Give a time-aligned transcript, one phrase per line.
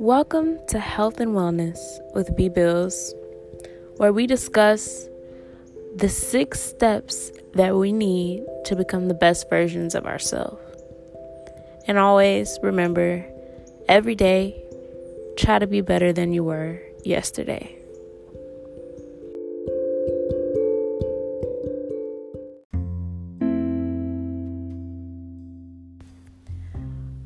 [0.00, 1.76] Welcome to Health and Wellness
[2.14, 3.12] with B Bills,
[3.96, 5.08] where we discuss
[5.96, 10.62] the six steps that we need to become the best versions of ourselves.
[11.88, 13.26] And always remember
[13.88, 14.62] every day,
[15.36, 17.74] try to be better than you were yesterday.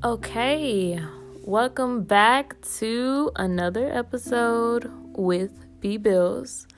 [0.02, 0.98] Okay,
[1.44, 5.50] welcome back to another episode with
[5.80, 6.68] B Bills.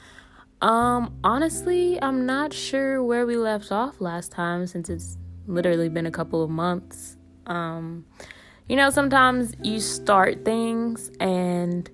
[0.62, 6.06] Um, honestly, I'm not sure where we left off last time since it's literally been
[6.06, 7.19] a couple of months.
[7.45, 8.06] Um,
[8.66, 11.91] you know, sometimes you start things and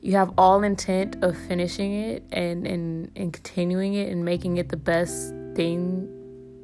[0.00, 4.70] you have all intent of finishing it and, and, and continuing it and making it
[4.70, 6.08] the best thing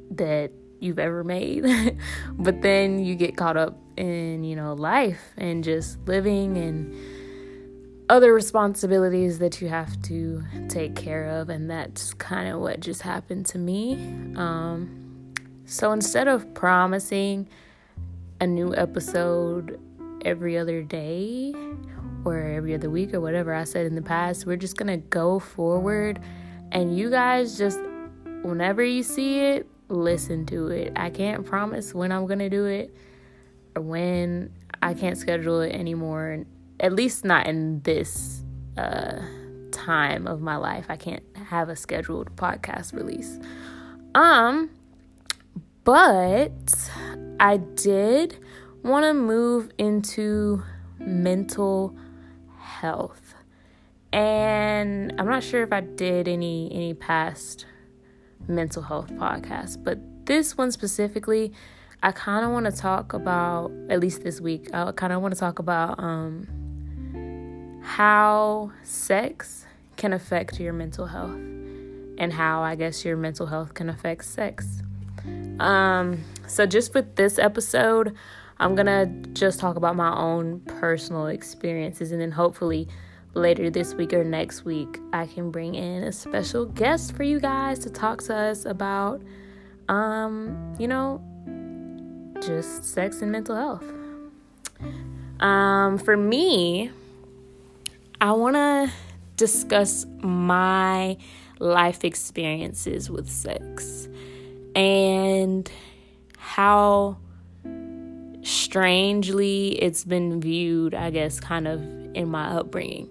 [0.09, 1.65] that you've ever made.
[2.33, 6.95] but then you get caught up in, you know, life and just living and
[8.09, 11.49] other responsibilities that you have to take care of.
[11.49, 13.95] And that's kind of what just happened to me.
[14.35, 15.33] Um,
[15.65, 17.49] so instead of promising
[18.39, 19.79] a new episode
[20.23, 21.53] every other day
[22.23, 25.05] or every other week or whatever I said in the past, we're just going to
[25.07, 26.19] go forward.
[26.71, 27.79] And you guys just,
[28.43, 30.93] whenever you see it, listen to it.
[30.95, 32.95] I can't promise when I'm going to do it
[33.75, 36.45] or when I can't schedule it anymore.
[36.79, 38.43] At least not in this
[38.77, 39.19] uh,
[39.71, 40.85] time of my life.
[40.89, 43.39] I can't have a scheduled podcast release.
[44.13, 44.69] Um,
[45.83, 46.91] but
[47.39, 48.37] I did
[48.83, 50.63] want to move into
[50.99, 51.95] mental
[52.59, 53.35] health.
[54.11, 57.65] And I'm not sure if I did any any past
[58.47, 59.83] mental health podcast.
[59.83, 61.53] But this one specifically,
[62.03, 65.33] I kind of want to talk about, at least this week, I kind of want
[65.33, 66.47] to talk about um,
[67.83, 71.35] how sex can affect your mental health
[72.19, 74.83] and how I guess your mental health can affect sex.
[75.59, 78.15] Um, so, just with this episode,
[78.59, 82.87] I'm gonna just talk about my own personal experiences and then hopefully
[83.37, 87.39] later this week or next week, I can bring in a special guest for you
[87.39, 89.21] guys to talk to us about,
[89.87, 91.21] um, you know,
[92.41, 93.85] just sex and mental health.
[95.39, 96.91] Um, for me,
[98.19, 98.91] I want to
[99.35, 101.17] discuss my
[101.59, 104.09] life experiences with sex
[104.75, 105.71] and
[106.37, 107.17] how
[108.47, 111.81] strangely it's been viewed, I guess, kind of
[112.15, 113.09] in my upbringing.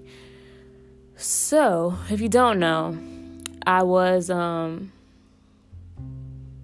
[1.17, 2.99] So, if you don't know,
[3.67, 4.93] I was, um,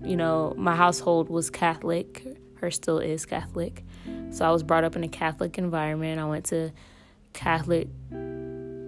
[0.02, 2.24] you know, my household was Catholic,
[2.60, 3.84] or still is Catholic.
[4.30, 6.18] So I was brought up in a Catholic environment.
[6.18, 6.72] I went to
[7.32, 7.88] Catholic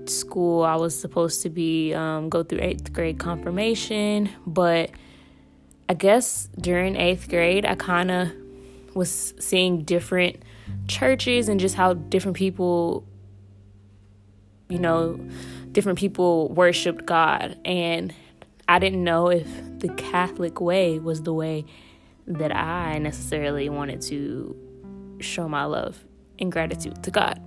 [0.06, 0.64] school.
[0.64, 4.90] I was supposed to be um, go through eighth grade confirmation, but
[5.88, 8.32] I guess during eighth grade, I kind of
[8.94, 10.42] was seeing different
[10.88, 13.06] churches and just how different people
[14.68, 15.20] you know,
[15.72, 17.58] different people worshiped God.
[17.64, 18.14] And
[18.68, 19.46] I didn't know if
[19.78, 21.64] the Catholic way was the way
[22.26, 24.56] that I necessarily wanted to
[25.20, 26.02] show my love
[26.38, 27.40] and gratitude to God.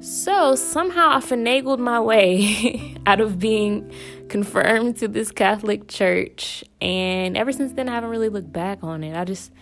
[0.00, 3.92] So somehow I finagled my way out of being
[4.28, 6.64] confirmed to this Catholic church.
[6.80, 9.16] And ever since then, I haven't really looked back on it.
[9.16, 9.52] I just,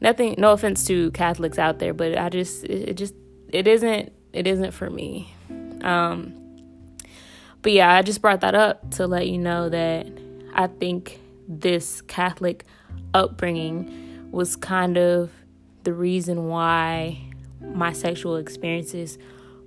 [0.00, 3.14] nothing, no offense to Catholics out there, but I just, it, just,
[3.48, 5.32] it isn't, it isn't for me.
[5.82, 6.34] Um,
[7.62, 10.06] but yeah, I just brought that up to let you know that
[10.54, 12.64] I think this Catholic
[13.12, 15.30] upbringing was kind of
[15.82, 17.20] the reason why
[17.60, 19.18] my sexual experiences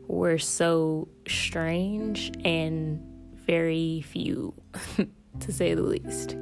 [0.07, 3.01] were so strange and
[3.45, 4.53] very few,
[5.39, 6.35] to say the least.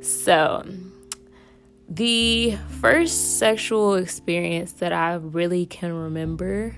[0.00, 0.64] So,
[1.88, 6.74] the first sexual experience that I really can remember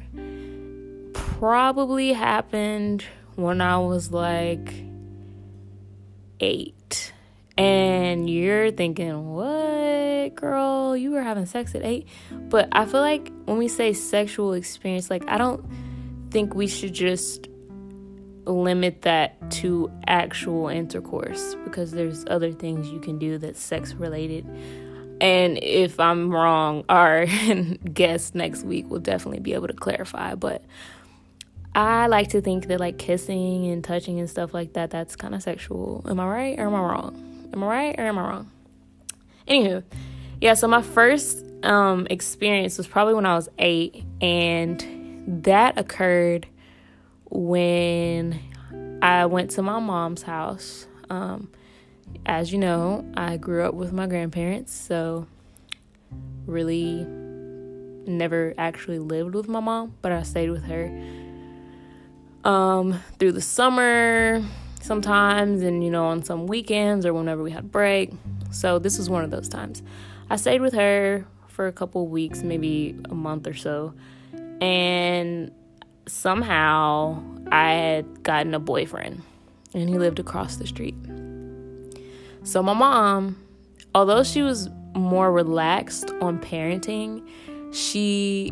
[1.12, 3.04] probably happened
[3.36, 4.74] when I was like
[6.40, 7.12] eight.
[7.56, 10.96] And you're thinking, what, girl?
[10.96, 12.06] You were having sex at eight?
[12.30, 15.64] But I feel like when we say sexual experience, like, I don't
[16.30, 17.48] think we should just
[18.44, 24.46] limit that to actual intercourse because there's other things you can do that's sex related.
[25.20, 27.26] And if I'm wrong, our
[27.92, 30.34] guest next week will definitely be able to clarify.
[30.34, 30.62] But
[31.74, 35.34] I like to think that like kissing and touching and stuff like that, that's kind
[35.34, 36.04] of sexual.
[36.08, 37.50] Am I right or am I wrong?
[37.52, 38.50] Am I right or am I wrong?
[39.48, 39.82] Anywho,
[40.40, 46.46] yeah, so my first um, experience was probably when I was eight, and that occurred
[47.24, 48.38] when
[49.02, 50.86] I went to my mom's house.
[51.10, 51.50] Um,
[52.26, 55.26] as you know, I grew up with my grandparents, so
[56.46, 57.06] really
[58.06, 60.86] never actually lived with my mom, but I stayed with her
[62.44, 64.42] um, through the summer
[64.80, 68.12] sometimes, and you know, on some weekends or whenever we had break.
[68.50, 69.82] So this was one of those times.
[70.30, 73.94] I stayed with her for a couple weeks, maybe a month or so,
[74.60, 75.50] and
[76.06, 79.22] somehow I had gotten a boyfriend,
[79.74, 80.94] and he lived across the street.
[82.48, 83.36] So my mom,
[83.94, 87.28] although she was more relaxed on parenting,
[87.74, 88.50] she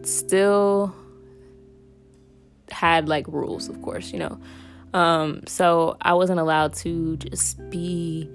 [0.00, 0.94] still
[2.70, 4.40] had like rules, of course, you know.
[4.94, 8.26] Um, so I wasn't allowed to just be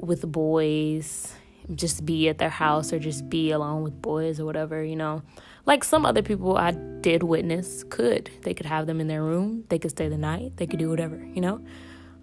[0.00, 1.32] with boys,
[1.72, 5.22] just be at their house or just be alone with boys or whatever, you know.
[5.66, 8.28] Like some other people I did witness could.
[8.42, 10.90] They could have them in their room, they could stay the night, they could do
[10.90, 11.60] whatever, you know.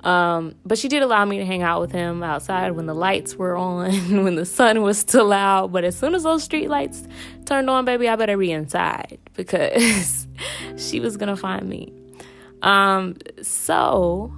[0.05, 3.35] Um, but she did allow me to hang out with him outside when the lights
[3.35, 3.91] were on,
[4.23, 5.71] when the sun was still out.
[5.71, 7.03] But as soon as those street lights
[7.45, 10.27] turned on, baby, I better be inside because
[10.77, 11.91] she was gonna find me.
[12.61, 14.31] Um, so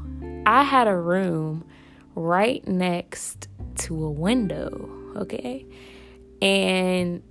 [0.46, 1.66] I had a room
[2.16, 5.66] right next to a window, okay?
[6.42, 7.22] And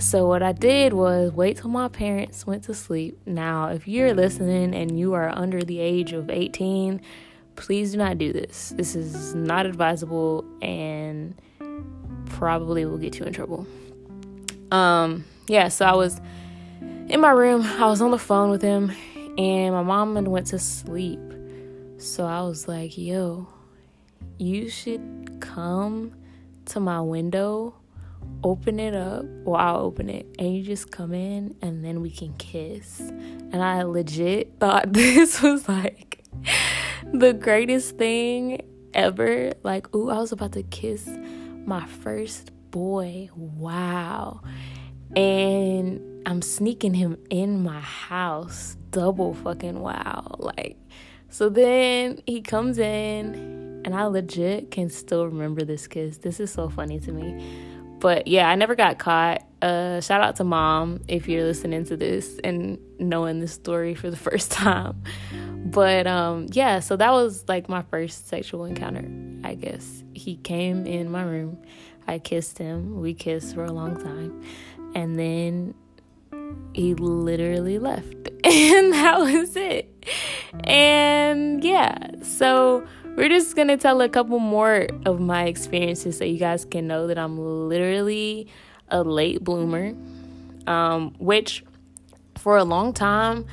[0.00, 3.20] so what I did was wait till my parents went to sleep.
[3.24, 7.00] Now, if you're listening and you are under the age of 18,
[7.56, 8.72] please do not do this.
[8.76, 11.34] This is not advisable and
[12.26, 13.66] probably will get you in trouble.
[14.70, 16.20] Um, yeah, so I was
[17.08, 18.92] in my room, I was on the phone with him,
[19.38, 21.20] and my mom went to sleep.
[21.98, 23.48] So I was like, yo,
[24.38, 26.12] you should come
[26.66, 27.74] to my window,
[28.42, 32.10] open it up, or I'll open it, and you just come in and then we
[32.10, 33.00] can kiss.
[33.00, 36.13] And I legit thought this was like
[37.18, 38.60] the greatest thing
[38.92, 39.52] ever.
[39.62, 41.08] Like, ooh, I was about to kiss
[41.64, 43.30] my first boy.
[43.34, 44.42] Wow.
[45.14, 48.76] And I'm sneaking him in my house.
[48.90, 50.36] Double fucking wow.
[50.38, 50.76] Like,
[51.28, 56.18] so then he comes in, and I legit can still remember this kiss.
[56.18, 57.44] This is so funny to me.
[58.00, 59.42] But yeah, I never got caught.
[59.64, 64.10] Uh, shout out to mom if you're listening to this and knowing this story for
[64.10, 65.02] the first time.
[65.64, 69.08] But um, yeah, so that was like my first sexual encounter,
[69.42, 70.04] I guess.
[70.12, 71.56] He came in my room.
[72.06, 73.00] I kissed him.
[73.00, 74.44] We kissed for a long time.
[74.94, 75.74] And then
[76.74, 78.14] he literally left.
[78.44, 80.04] And that was it.
[80.64, 82.86] And yeah, so
[83.16, 87.06] we're just gonna tell a couple more of my experiences so you guys can know
[87.06, 88.48] that I'm literally
[88.88, 89.94] a late bloomer.
[90.66, 91.62] Um, which
[92.38, 93.46] for a long time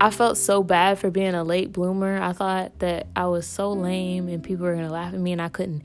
[0.00, 2.20] I felt so bad for being a late bloomer.
[2.20, 5.40] I thought that I was so lame and people were gonna laugh at me and
[5.40, 5.82] I couldn't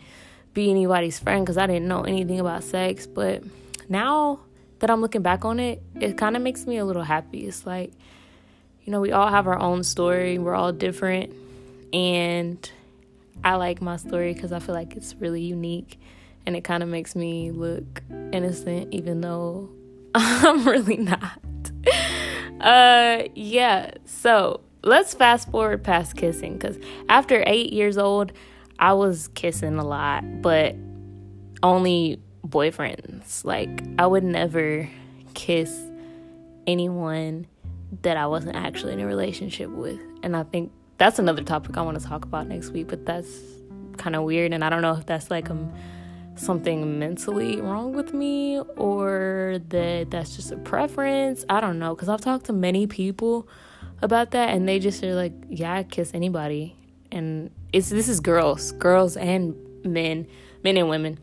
[0.53, 3.07] be anybody's friend because I didn't know anything about sex.
[3.07, 3.41] But
[3.87, 4.41] now
[4.79, 7.47] that I'm looking back on it, it kind of makes me a little happy.
[7.47, 7.93] It's like,
[8.83, 11.33] you know, we all have our own story, we're all different.
[11.93, 12.69] And
[13.45, 16.00] I like my story because I feel like it's really unique
[16.45, 18.01] and it kind of makes me look
[18.31, 19.69] innocent, even though
[20.15, 21.39] I'm really not.
[22.59, 26.77] uh, yeah, so let's fast forward past kissing because
[27.09, 28.31] after eight years old,
[28.79, 30.75] I was kissing a lot, but
[31.63, 33.45] only boyfriends.
[33.45, 34.89] Like, I would never
[35.33, 35.79] kiss
[36.67, 37.47] anyone
[38.01, 39.99] that I wasn't actually in a relationship with.
[40.23, 43.29] And I think that's another topic I want to talk about next week, but that's
[43.97, 44.53] kind of weird.
[44.53, 45.71] And I don't know if that's like um,
[46.41, 51.45] something mentally wrong with me or that that's just a preference.
[51.49, 51.95] I don't know.
[51.95, 53.47] Because I've talked to many people
[54.01, 56.75] about that and they just are like, yeah, I kiss anybody.
[57.11, 59.55] And it's this is girls, girls and
[59.85, 60.27] men,
[60.63, 61.19] men and women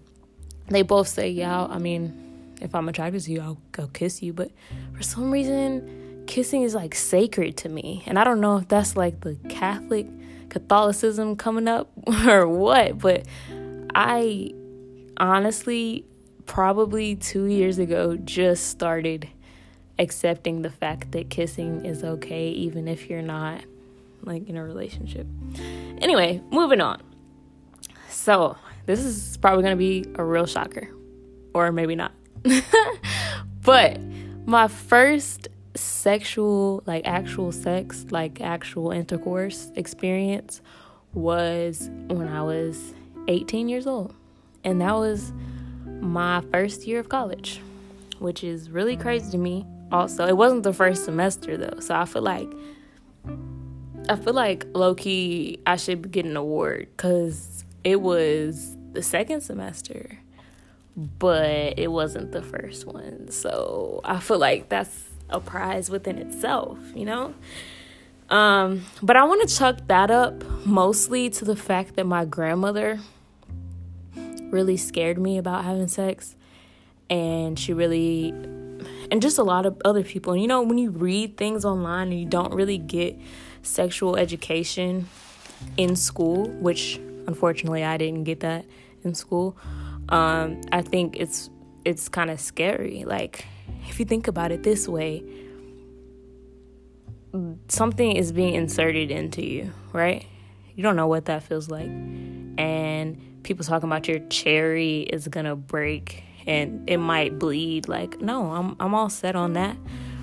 [0.71, 4.33] they both say, yeah, I mean, if I'm attracted to you, I'll go kiss you.
[4.33, 4.51] But
[4.95, 8.03] for some reason, kissing is like sacred to me.
[8.07, 10.07] And I don't know if that's like the Catholic
[10.49, 11.91] Catholicism coming up
[12.27, 13.27] or what, but
[13.95, 14.53] I
[15.19, 16.05] honestly,
[16.47, 19.29] probably two years ago, just started
[19.99, 23.63] accepting the fact that kissing is okay, even if you're not
[24.23, 25.27] like in a relationship.
[26.01, 27.03] Anyway, moving on.
[28.09, 28.57] So,
[28.87, 30.89] this is probably going to be a real shocker,
[31.55, 32.13] or maybe not.
[33.63, 34.01] but
[34.47, 40.61] my first sexual, like actual sex, like actual intercourse experience
[41.13, 42.95] was when I was
[43.29, 44.15] 18 years old.
[44.65, 45.33] And that was
[46.01, 47.61] my first year of college,
[48.19, 50.27] which is really crazy to me also.
[50.27, 51.81] It wasn't the first semester though.
[51.81, 52.49] So I feel like
[54.09, 59.43] I feel like low key I should get an award cuz it was the second
[59.43, 60.19] semester,
[60.97, 63.31] but it wasn't the first one.
[63.31, 67.35] So I feel like that's a prize within itself, you know?
[68.31, 73.01] Um, but I want to chuck that up mostly to the fact that my grandmother
[74.51, 76.37] really scared me about having sex.
[77.11, 78.31] And she really,
[79.11, 80.33] and just a lot of other people.
[80.35, 83.19] And you know, when you read things online and you don't really get
[83.63, 85.09] sexual education
[85.77, 88.65] in school, which unfortunately I didn't get that
[89.05, 89.57] in school,
[90.11, 91.51] um, I think it's
[91.85, 93.05] it's kind of scary.
[93.05, 93.47] Like
[93.89, 95.25] if you think about it this way,
[97.69, 100.27] something is being inserted into you, right?
[100.75, 101.89] You don't know what that feels like.
[101.89, 107.89] And people talking about your cherry is gonna break and it might bleed.
[107.89, 109.77] Like, no, I'm I'm all set on that.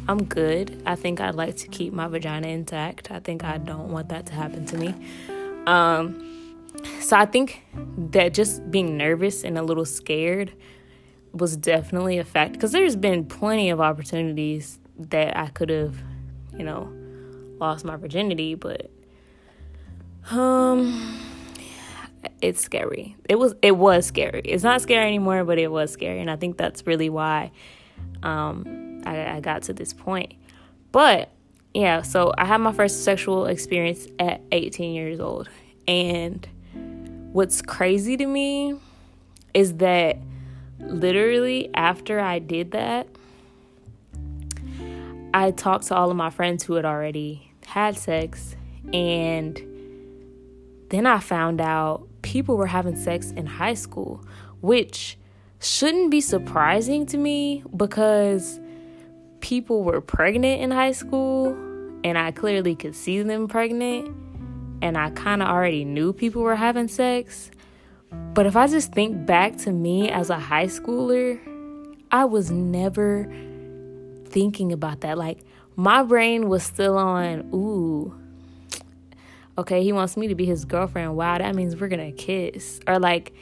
[0.08, 0.84] I'm good.
[0.86, 3.10] I think I'd like to keep my vagina intact.
[3.10, 4.94] I think I don't want that to happen to me.
[5.66, 6.22] Um,
[7.02, 7.64] so I think
[8.12, 10.54] that just being nervous and a little scared
[11.34, 15.96] was definitely a fact because there's been plenty of opportunities that I could have,
[16.56, 16.94] you know,
[17.60, 18.92] lost my virginity, but
[20.30, 21.35] um
[22.42, 23.16] it's scary.
[23.30, 24.42] It was it was scary.
[24.46, 27.52] It's not scary anymore, but it was scary, and I think that's really why
[28.24, 30.34] um I, I got to this point.
[30.92, 31.30] But
[31.74, 35.50] yeah, so I had my first sexual experience at 18 years old,
[35.88, 36.48] and
[37.34, 38.76] what's crazy to me
[39.54, 40.18] is that
[40.80, 43.08] literally after I did that,
[45.34, 48.56] I talked to all of my friends who had already had sex,
[48.94, 49.60] and
[50.90, 54.20] then I found out people were having sex in high school,
[54.62, 55.16] which
[55.60, 58.60] shouldn't be surprising to me because
[59.42, 61.56] people were pregnant in high school,
[62.04, 64.10] and I clearly could see them pregnant,
[64.82, 67.52] and I kind of already knew people were having sex.
[68.34, 71.40] But if I just think back to me as a high schooler,
[72.12, 73.32] I was never
[74.26, 75.20] thinking about that.
[75.20, 75.40] Like,
[75.76, 78.16] my brain was still on, ooh,
[79.58, 81.16] okay, he wants me to be his girlfriend.
[81.16, 82.80] Wow, that means we're gonna kiss.
[82.88, 83.34] Or, like,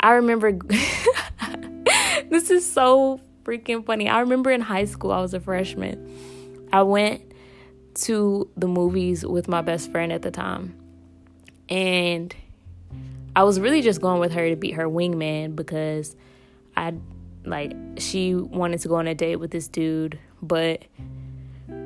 [0.00, 0.52] I remember,
[2.30, 4.08] this is so freaking funny.
[4.08, 6.68] I remember in high school, I was a freshman.
[6.72, 7.32] I went
[7.94, 10.76] to the movies with my best friend at the time.
[11.68, 12.34] And
[13.34, 16.16] I was really just going with her to be her wingman because
[16.76, 16.94] I
[17.44, 20.84] like she wanted to go on a date with this dude, but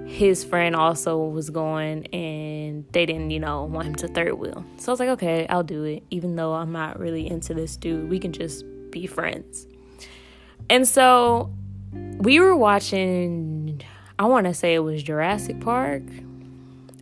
[0.06, 4.64] his friend also was going and they didn't, you know, want him to third wheel.
[4.78, 6.04] So I was like, okay, I'll do it.
[6.10, 9.66] Even though I'm not really into this dude, we can just be friends.
[10.70, 11.52] And so
[12.18, 13.82] we were watching,
[14.18, 16.02] I want to say it was Jurassic Park.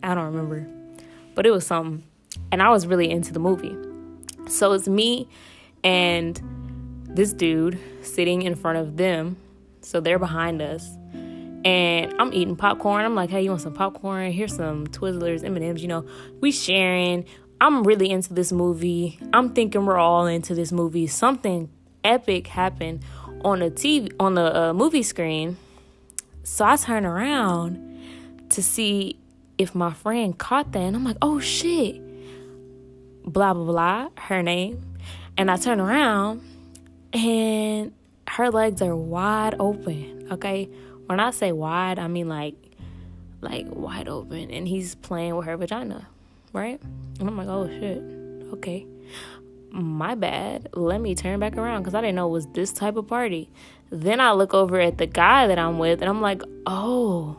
[0.03, 0.67] I don't remember,
[1.35, 2.03] but it was something.
[2.51, 3.75] And I was really into the movie.
[4.47, 5.27] So it's me
[5.83, 6.39] and
[7.07, 9.37] this dude sitting in front of them.
[9.81, 10.89] So they're behind us.
[11.65, 13.03] And I'm eating popcorn.
[13.03, 14.31] I'm like, hey, you want some popcorn?
[14.31, 15.81] Here's some Twizzlers, M&Ms.
[15.81, 16.05] You know,
[16.39, 17.25] we sharing.
[17.59, 19.19] I'm really into this movie.
[19.33, 21.07] I'm thinking we're all into this movie.
[21.07, 21.69] Something
[22.03, 23.01] epic happened
[23.43, 25.57] on the TV on the uh, movie screen.
[26.43, 29.17] So I turn around to see
[29.57, 32.05] if my friend caught that, and I'm like, oh shit
[33.25, 34.95] blah blah blah, her name.
[35.37, 36.41] And I turn around
[37.13, 37.91] and
[38.27, 40.27] her legs are wide open.
[40.31, 40.69] Okay.
[41.07, 42.55] When I say wide, I mean like
[43.41, 46.07] like wide open and he's playing with her vagina.
[46.53, 46.81] Right?
[47.19, 48.01] And I'm like, oh shit.
[48.53, 48.85] Okay.
[49.71, 50.69] My bad.
[50.73, 53.49] Let me turn back around because I didn't know it was this type of party.
[53.89, 57.37] Then I look over at the guy that I'm with and I'm like, oh,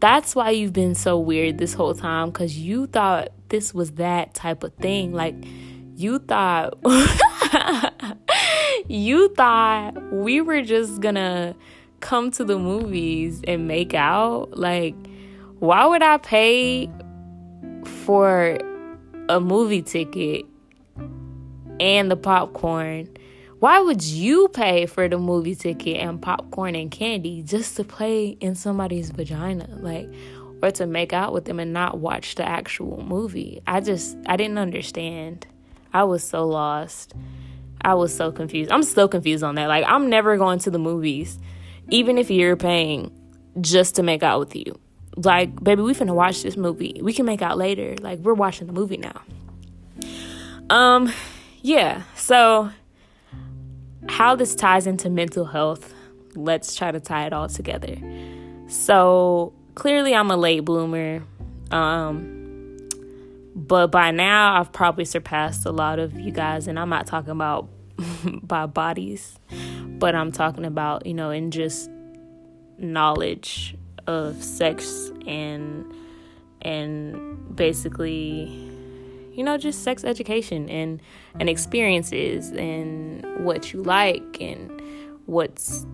[0.00, 4.34] that's why you've been so weird this whole time because you thought this was that
[4.34, 5.12] type of thing.
[5.12, 5.36] Like,
[5.94, 6.78] you thought,
[8.88, 11.54] you thought we were just gonna
[12.02, 14.58] come to the movies and make out.
[14.58, 14.94] Like,
[15.58, 16.90] why would I pay
[18.04, 18.58] for
[19.28, 20.44] a movie ticket
[21.80, 23.08] and the popcorn?
[23.60, 28.36] Why would you pay for the movie ticket and popcorn and candy just to play
[28.40, 29.68] in somebody's vagina?
[29.80, 30.12] Like,
[30.62, 33.60] or to make out with them and not watch the actual movie.
[33.66, 35.46] I just I didn't understand.
[35.92, 37.14] I was so lost.
[37.84, 38.70] I was so confused.
[38.70, 39.66] I'm still confused on that.
[39.66, 41.38] Like I'm never going to the movies,
[41.90, 43.10] even if you're paying
[43.60, 44.78] just to make out with you.
[45.16, 47.00] Like, baby, we finna watch this movie.
[47.02, 47.96] We can make out later.
[48.00, 49.20] Like we're watching the movie now.
[50.70, 51.12] Um,
[51.60, 52.02] yeah.
[52.16, 52.70] So
[54.08, 55.92] how this ties into mental health,
[56.34, 57.96] let's try to tie it all together.
[58.68, 61.22] So clearly, I'm a late bloomer.
[61.70, 62.78] Um,
[63.54, 67.30] but by now, I've probably surpassed a lot of you guys, and I'm not talking
[67.30, 67.68] about
[68.42, 69.38] by bodies,
[69.98, 71.90] but I'm talking about, you know, in just
[72.78, 75.84] knowledge of sex and
[76.62, 78.44] and basically
[79.34, 81.00] you know just sex education and
[81.38, 84.82] and experiences and what you like and
[85.26, 85.86] what's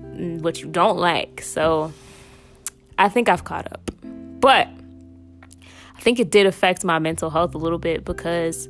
[0.00, 1.40] what you don't like.
[1.40, 1.92] So
[2.98, 3.90] i think i've caught up
[4.40, 4.68] but
[5.96, 8.68] i think it did affect my mental health a little bit because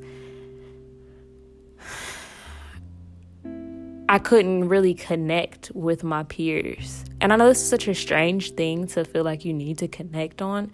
[4.08, 7.04] I couldn't really connect with my peers.
[7.20, 9.88] And I know this is such a strange thing to feel like you need to
[9.88, 10.70] connect on,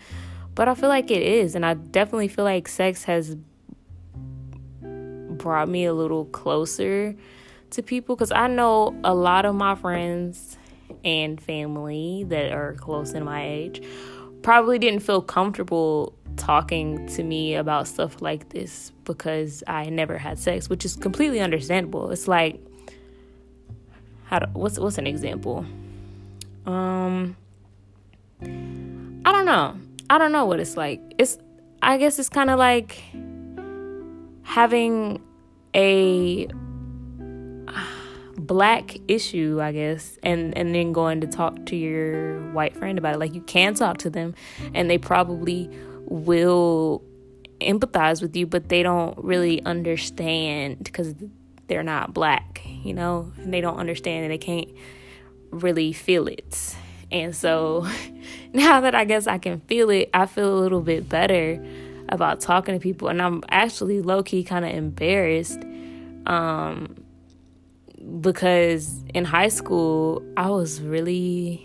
[0.54, 1.54] but I feel like it is.
[1.54, 3.36] And I definitely feel like sex has
[4.82, 7.14] brought me a little closer
[7.70, 10.58] to people because I know a lot of my friends
[11.04, 13.82] and family that are close in my age
[14.42, 20.38] probably didn't feel comfortable talking to me about stuff like this because I never had
[20.38, 22.10] sex, which is completely understandable.
[22.10, 22.60] It's like
[24.30, 25.66] how to, what's what's an example?
[26.64, 27.36] Um
[28.40, 29.76] I don't know.
[30.08, 31.00] I don't know what it's like.
[31.18, 31.36] It's
[31.82, 33.02] I guess it's kind of like
[34.42, 35.20] having
[35.74, 36.46] a
[38.36, 43.16] black issue, I guess, and and then going to talk to your white friend about
[43.16, 43.18] it.
[43.18, 44.34] Like you can talk to them
[44.74, 45.68] and they probably
[46.06, 47.02] will
[47.60, 51.16] empathize with you, but they don't really understand because
[51.70, 54.68] they're not black, you know, and they don't understand and they can't
[55.50, 56.76] really feel it.
[57.12, 57.86] And so
[58.52, 61.64] now that I guess I can feel it, I feel a little bit better
[62.08, 63.06] about talking to people.
[63.06, 65.60] And I'm actually low key kind of embarrassed
[66.26, 66.96] um,
[68.20, 71.64] because in high school, I was really,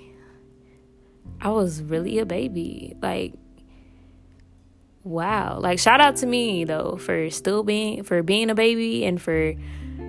[1.42, 2.96] I was really a baby.
[3.02, 3.34] Like,
[5.04, 5.58] wow.
[5.60, 9.56] Like, shout out to me though for still being, for being a baby and for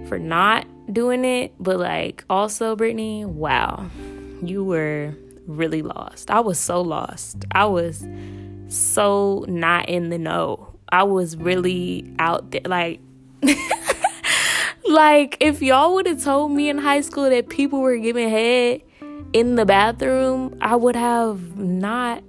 [0.09, 3.87] for not doing it, but like also, Brittany, wow,
[4.43, 5.15] you were
[5.47, 6.31] really lost.
[6.31, 7.45] I was so lost.
[7.53, 8.07] I was
[8.69, 10.75] so not in the know.
[10.89, 12.63] I was really out there.
[12.65, 13.01] Like,
[14.89, 18.83] like if y'all would have told me in high school that people were giving head
[19.33, 22.23] in the bathroom, I would have not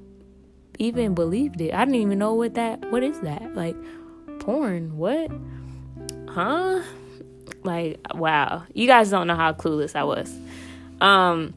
[0.79, 1.73] even believed it.
[1.73, 2.91] I didn't even know what that.
[2.91, 3.55] What is that?
[3.55, 3.75] Like,
[4.39, 4.97] porn?
[4.97, 5.31] What?
[6.29, 6.81] Huh?
[7.63, 8.63] Like, wow.
[8.73, 10.33] You guys don't know how clueless I was.
[11.01, 11.53] Um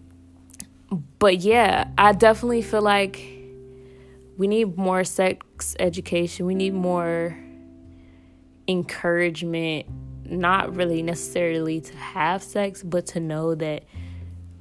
[1.19, 3.23] but yeah, I definitely feel like
[4.37, 6.47] we need more sex education.
[6.47, 7.37] We need more
[8.67, 9.87] encouragement,
[10.25, 13.85] not really necessarily to have sex, but to know that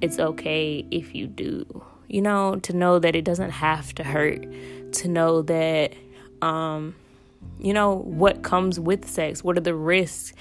[0.00, 1.84] it's okay if you do.
[2.08, 4.44] You know, to know that it doesn't have to hurt,
[4.92, 5.94] to know that
[6.42, 6.94] um
[7.58, 10.32] you know what comes with sex, what are the risks,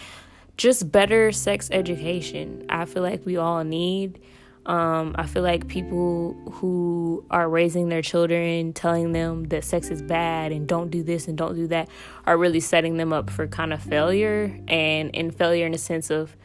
[0.59, 2.65] just better sex education.
[2.67, 4.19] I feel like we all need.
[4.65, 10.01] Um, I feel like people who are raising their children, telling them that sex is
[10.01, 11.87] bad and don't do this and don't do that,
[12.27, 16.11] are really setting them up for kind of failure and in failure in a sense
[16.11, 16.35] of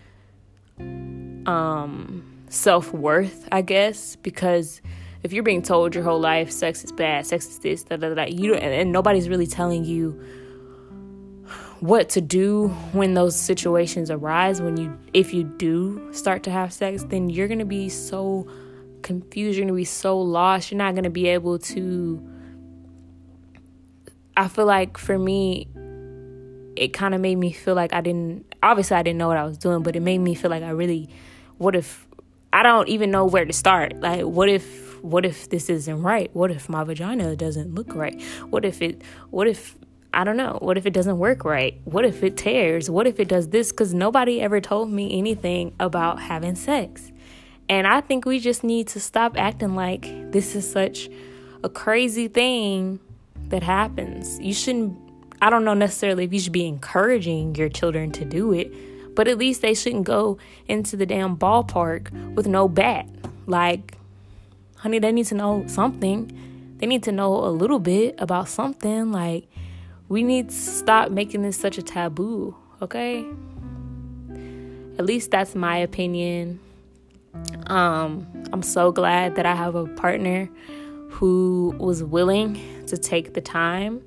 [0.78, 4.80] um, self worth, I guess, because
[5.24, 8.14] if you're being told your whole life sex is bad, sex is this, da da
[8.14, 10.22] da, you and, and nobody's really telling you
[11.84, 16.72] what to do when those situations arise when you if you do start to have
[16.72, 18.48] sex then you're going to be so
[19.02, 19.58] confused.
[19.58, 20.70] You're going to be so lost.
[20.70, 22.26] You're not going to be able to
[24.34, 25.68] I feel like for me
[26.74, 29.44] it kind of made me feel like I didn't obviously I didn't know what I
[29.44, 31.10] was doing but it made me feel like I really
[31.58, 32.08] what if
[32.52, 34.00] I don't even know where to start.
[34.00, 36.34] Like what if what if this isn't right?
[36.34, 38.20] What if my vagina doesn't look right?
[38.48, 39.76] What if it what if
[40.14, 40.58] I don't know.
[40.60, 41.80] What if it doesn't work right?
[41.84, 42.88] What if it tears?
[42.88, 43.72] What if it does this?
[43.72, 47.10] Because nobody ever told me anything about having sex.
[47.68, 51.08] And I think we just need to stop acting like this is such
[51.62, 53.00] a crazy thing
[53.48, 54.38] that happens.
[54.38, 54.96] You shouldn't,
[55.42, 58.72] I don't know necessarily if you should be encouraging your children to do it,
[59.14, 63.08] but at least they shouldn't go into the damn ballpark with no bat.
[63.46, 63.96] Like,
[64.76, 66.76] honey, they need to know something.
[66.78, 69.10] They need to know a little bit about something.
[69.10, 69.46] Like,
[70.08, 73.24] we need to stop making this such a taboo, okay?
[74.98, 76.60] At least that's my opinion.
[77.66, 80.48] Um, I'm so glad that I have a partner
[81.10, 84.02] who was willing to take the time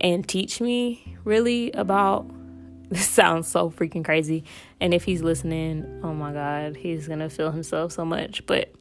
[0.00, 2.30] and teach me really about
[2.88, 4.44] this sounds so freaking crazy
[4.80, 8.72] and if he's listening oh my god he's gonna feel himself so much but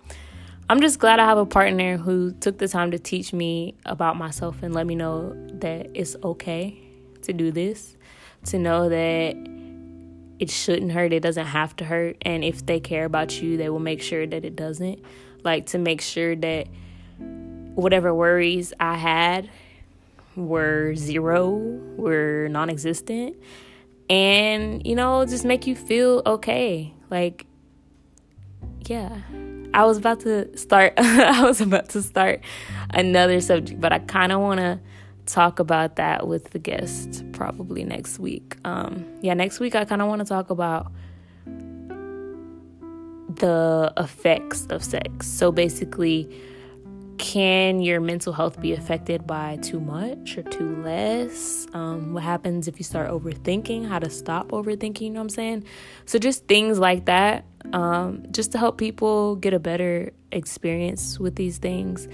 [0.67, 4.17] I'm just glad I have a partner who took the time to teach me about
[4.17, 6.75] myself and let me know that it's okay
[7.21, 7.95] to do this,
[8.45, 9.35] to know that
[10.39, 13.69] it shouldn't hurt, it doesn't have to hurt, and if they care about you, they
[13.69, 15.03] will make sure that it doesn't.
[15.43, 16.67] Like to make sure that
[17.75, 19.51] whatever worries I had
[20.35, 21.51] were zero,
[21.95, 23.35] were non existent,
[24.09, 26.91] and you know, just make you feel okay.
[27.11, 27.45] Like,
[28.87, 29.19] yeah.
[29.75, 32.39] I was about to start I was about to start
[32.91, 34.79] another subject, but I kind of want to
[35.25, 38.55] talk about that with the guest probably next week.
[38.63, 40.93] Um yeah, next week I kind of want to talk about
[43.35, 45.27] the effects of sex.
[45.27, 46.29] So basically
[47.17, 51.67] can your mental health be affected by too much or too less?
[51.73, 53.87] Um, what happens if you start overthinking?
[53.87, 55.01] How to stop overthinking?
[55.01, 55.63] You know what I'm saying?
[56.05, 61.35] So, just things like that, um, just to help people get a better experience with
[61.35, 62.07] these things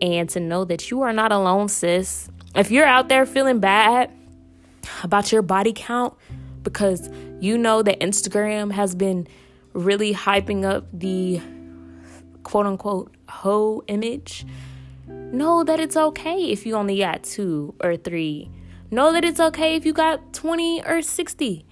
[0.00, 2.28] and to know that you are not alone, sis.
[2.54, 4.10] If you're out there feeling bad
[5.02, 6.14] about your body count
[6.62, 7.08] because
[7.40, 9.26] you know that Instagram has been
[9.72, 11.40] really hyping up the
[12.46, 14.46] quote unquote hoe image,
[15.08, 18.48] know that it's okay if you only got two or three.
[18.88, 21.66] Know that it's okay if you got 20 or 60.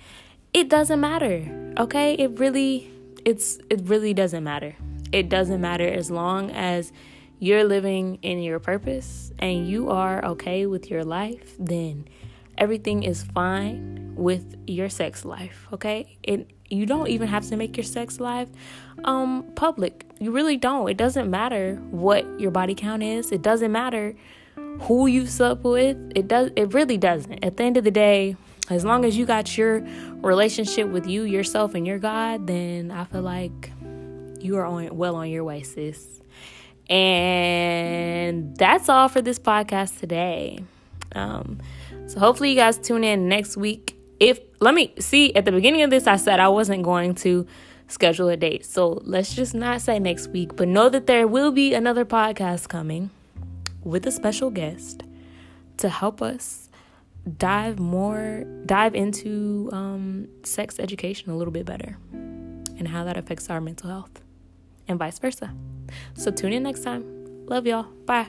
[0.53, 1.73] It doesn't matter.
[1.79, 2.15] Okay?
[2.15, 2.91] It really
[3.25, 4.75] it's it really doesn't matter.
[5.13, 6.93] It doesn't matter as long as
[7.39, 12.09] you're living in your purpose and you are okay with your life, then
[12.59, 16.17] everything is fine with your sex life, okay?
[16.25, 18.49] It you don't even have to make your sex life
[19.05, 20.07] um public.
[20.19, 20.88] You really don't.
[20.88, 23.33] It doesn't matter what your body count is.
[23.33, 24.14] It doesn't matter
[24.83, 25.97] who you slept with.
[26.14, 27.45] It does it really doesn't.
[27.45, 28.37] At the end of the day,
[28.71, 29.87] as long as you got your
[30.23, 33.71] relationship with you, yourself and your God, then I feel like
[34.40, 36.21] you are on well on your way, sis.
[36.88, 40.59] And that's all for this podcast today.
[41.14, 41.61] Um,
[42.07, 43.97] so hopefully you guys tune in next week.
[44.21, 47.47] If let me see at the beginning of this, I said I wasn't going to
[47.88, 48.64] schedule a date.
[48.64, 52.68] So let's just not say next week, but know that there will be another podcast
[52.68, 53.11] coming
[53.83, 55.03] with a special guest
[55.77, 56.68] to help us
[57.38, 63.49] dive more dive into um, sex education a little bit better and how that affects
[63.49, 64.20] our mental health
[64.88, 65.55] and vice versa.
[66.14, 67.05] So tune in next time.
[67.47, 67.87] Love y'all.
[68.07, 68.29] Bye.